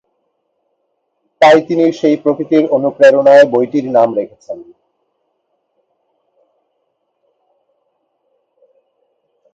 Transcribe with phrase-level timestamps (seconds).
[1.41, 4.57] তাই তিনি সেই প্রকৃতির অনুপ্রেরণায় বইটির নাম রেখেছেন।